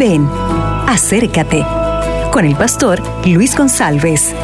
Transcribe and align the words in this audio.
Ven, 0.00 0.26
acércate 0.86 1.62
con 2.32 2.46
el 2.46 2.56
pastor 2.56 3.02
Luis 3.26 3.54
González. 3.54 4.34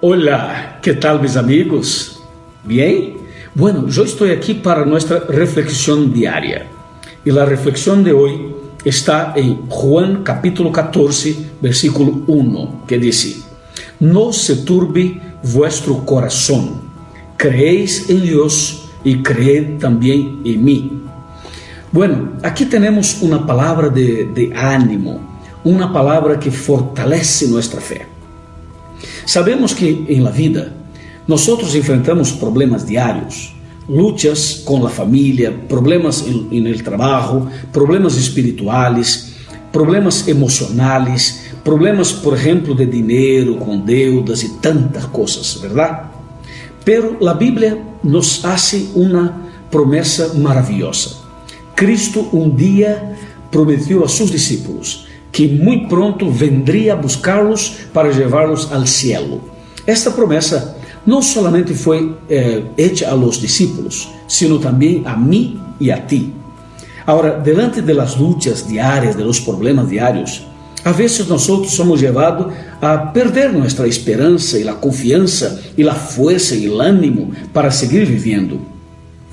Hola, 0.00 0.80
¿qué 0.82 0.94
tal 0.94 1.22
mis 1.22 1.36
amigos? 1.36 2.20
¿Bien? 2.64 3.16
Bueno, 3.54 3.86
yo 3.86 4.02
estoy 4.02 4.30
aquí 4.30 4.54
para 4.54 4.84
nuestra 4.84 5.20
reflexión 5.20 6.12
diaria. 6.12 6.66
Y 7.24 7.30
la 7.30 7.44
reflexión 7.44 8.02
de 8.02 8.12
hoy 8.12 8.56
está 8.84 9.34
en 9.36 9.68
Juan 9.68 10.24
capítulo 10.24 10.72
14, 10.72 11.36
versículo 11.62 12.24
1, 12.26 12.82
que 12.88 12.98
dice, 12.98 13.36
No 14.00 14.32
se 14.32 14.56
turbe 14.56 15.20
vuestro 15.44 16.04
corazón, 16.04 16.80
creéis 17.36 18.10
en 18.10 18.22
Dios 18.22 18.82
y 19.06 19.22
creed 19.22 19.78
también 19.78 20.40
en 20.44 20.64
mí. 20.64 20.90
Bueno, 21.92 22.32
aquí 22.42 22.64
tenemos 22.64 23.22
una 23.22 23.46
palabra 23.46 23.88
de, 23.88 24.52
ánimo, 24.54 25.20
una 25.62 25.92
palabra 25.92 26.40
que 26.40 26.50
fortalece 26.50 27.46
nuestra 27.46 27.80
fe. 27.80 28.04
Sabemos 29.24 29.74
que 29.74 30.06
en 30.08 30.24
la 30.24 30.32
vida 30.32 30.72
nosotros 31.28 31.72
enfrentamos 31.76 32.32
problemas 32.32 32.84
diarios, 32.84 33.54
luchas 33.88 34.62
con 34.64 34.82
la 34.82 34.90
familia, 34.90 35.54
problemas 35.68 36.26
en, 36.26 36.48
en, 36.50 36.66
el 36.66 36.82
trabajo, 36.82 37.46
problemas 37.72 38.16
espirituales, 38.16 39.36
problemas 39.72 40.26
emocionales, 40.26 41.52
problemas, 41.62 42.12
por 42.12 42.34
ejemplo, 42.34 42.74
de 42.74 42.86
dinero, 42.86 43.56
con 43.60 43.86
deudas 43.86 44.42
y 44.42 44.48
tantas 44.60 45.06
cosas, 45.06 45.60
¿verdad? 45.62 46.15
Pero 46.86 47.16
la 47.20 47.34
Biblia 47.34 47.76
nos 48.04 48.44
hace 48.44 48.86
una 48.94 49.34
promesa 49.72 50.34
maravillosa. 50.34 51.16
Cristo 51.74 52.28
um 52.32 52.48
dia 52.48 53.18
prometeu 53.50 54.04
a 54.04 54.08
seus 54.08 54.30
discípulos 54.30 55.08
que 55.32 55.48
muito 55.48 55.88
pronto 55.88 56.30
vendria 56.30 56.92
a 56.92 56.96
buscá-los 56.96 57.90
para 57.92 58.08
levá-los 58.08 58.70
ao 58.72 58.86
cielo. 58.86 59.40
Esta 59.84 60.12
promessa 60.12 60.76
não 61.04 61.20
solamente 61.20 61.74
foi 61.74 62.16
eh, 62.30 62.62
hecha 62.78 63.10
a 63.10 63.14
los 63.14 63.40
discípulos, 63.40 64.08
sino 64.28 64.60
também 64.60 65.02
a 65.04 65.16
mim 65.16 65.60
e 65.80 65.90
a 65.90 65.98
ti. 65.98 66.32
Agora, 67.04 67.38
delante 67.38 67.82
de 67.82 67.94
las 67.94 68.16
luchas 68.16 68.66
diárias, 68.66 69.16
de 69.16 69.24
los 69.24 69.40
problemas 69.40 69.88
diários, 69.88 70.46
a 70.86 70.92
nós 71.28 71.42
somos 71.42 72.00
levados 72.00 72.54
a 72.80 72.96
perder 72.96 73.52
nossa 73.52 73.88
esperança 73.88 74.56
e 74.56 74.68
a 74.68 74.72
confiança 74.72 75.60
e 75.76 75.82
a 75.88 75.92
força 75.92 76.54
e 76.54 76.68
o 76.68 76.80
ânimo 76.80 77.32
para 77.52 77.72
seguir 77.72 78.04
vivendo. 78.04 78.60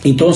Então, 0.04 0.32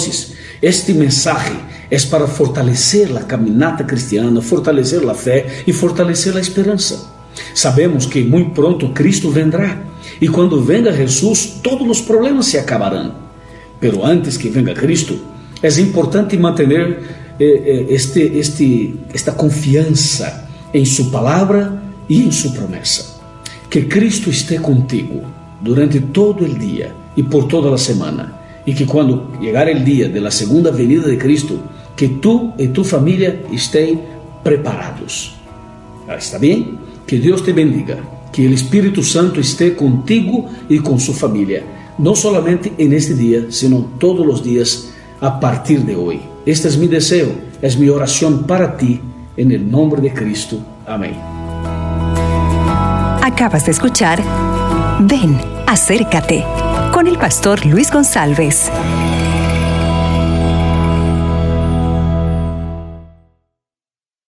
este 0.62 0.94
mensagem 0.94 1.58
é 1.90 2.00
para 2.02 2.28
fortalecer 2.28 3.18
a 3.18 3.22
caminata 3.22 3.84
cristiana, 3.84 4.44
fortalecer 4.44 5.09
a 5.09 5.16
fé 5.16 5.64
e 5.66 5.74
fortalecer 5.74 6.38
a 6.38 6.40
esperança. 6.40 7.12
Sabemos 7.56 8.06
que 8.06 8.24
muito 8.24 8.52
pronto 8.52 8.90
Cristo 8.90 9.31
vendrá 9.31 9.76
e 10.22 10.28
quando 10.28 10.62
venga 10.62 10.94
Jesus, 10.94 11.59
todos 11.64 11.90
os 11.90 12.00
problemas 12.00 12.46
se 12.46 12.59
acabarão. 12.59 13.16
Pero 13.80 14.06
antes 14.06 14.38
que 14.38 14.50
venga 14.50 14.76
Cristo, 14.76 15.20
é 15.64 15.68
importante 15.80 16.38
manter 16.38 16.70
eh, 16.70 16.96
eh, 17.40 17.86
este, 17.90 18.22
este, 18.38 19.00
esta 19.12 19.31
confiança 19.31 20.47
em 20.73 20.86
Sua 20.86 21.06
palavra 21.12 21.82
e 22.10 22.23
em 22.23 22.32
Sua 22.32 22.52
promessa. 22.52 23.18
Que 23.70 23.84
Cristo 23.84 24.30
esteja 24.30 24.62
contigo 24.62 25.24
durante 25.62 26.00
todo 26.00 26.46
o 26.46 26.50
dia 26.50 26.94
e 27.16 27.24
por 27.24 27.46
toda 27.46 27.74
a 27.74 27.78
semana, 27.78 28.34
e 28.66 28.74
que 28.74 28.86
quando 28.86 29.32
chegar 29.42 29.68
o 29.68 29.80
dia 29.80 30.08
da 30.08 30.32
segunda 30.32 30.72
venida 30.72 31.09
de 31.09 31.18
Cristo, 31.18 31.59
que 31.96 32.08
tu 32.08 32.54
e 32.58 32.68
tu 32.68 32.84
família 32.84 33.44
estejam 33.52 34.02
preparados. 34.44 35.36
Ah, 36.08 36.16
¿Está 36.16 36.38
bem? 36.38 36.78
Que 37.06 37.18
Deus 37.18 37.41
te 37.41 37.52
bendiga, 37.52 37.97
que 38.31 38.46
o 38.47 38.53
Espírito 38.53 39.02
Santo 39.02 39.40
esteja 39.40 39.75
contigo 39.75 40.47
e 40.70 40.80
com 40.80 41.00
sua 41.00 41.16
família, 41.16 41.64
não 41.97 42.16
somente 42.16 42.72
en 42.78 42.94
este 42.94 43.16
dia, 43.16 43.47
sino 43.50 43.90
todos 43.97 44.25
os 44.28 44.41
dias 44.44 44.90
a 45.20 45.31
partir 45.31 45.80
de 45.80 45.96
hoje. 45.96 46.22
Este 46.46 46.68
é 46.68 46.72
meu 46.78 46.88
desejo, 46.88 47.34
é 47.62 47.70
minha 47.75 47.94
oração 47.94 48.44
para 48.44 48.68
ti, 48.78 49.02
en 49.38 49.52
el 49.52 49.70
nombre 49.70 50.02
de 50.02 50.14
Cristo. 50.14 50.59
Amén. 50.86 51.16
Acabas 53.22 53.66
de 53.66 53.72
escuchar 53.72 54.22
Ven, 55.00 55.40
acércate 55.68 56.44
con 56.92 57.08
el 57.08 57.18
pastor 57.18 57.64
Luis 57.66 57.92
González. 57.92 58.72